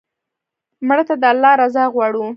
مړه 0.87 1.03
ته 1.07 1.15
د 1.21 1.23
الله 1.31 1.51
رضا 1.61 1.83
غواړو 1.93 2.23